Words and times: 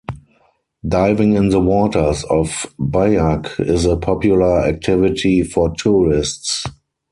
Diving 0.87 1.35
in 1.35 1.49
the 1.49 1.59
waters 1.59 2.23
off 2.23 2.65
Biak 2.79 3.59
is 3.63 3.85
a 3.85 3.97
popular 3.97 4.61
activity 4.63 5.43
for 5.43 5.75
tourists. 5.77 6.65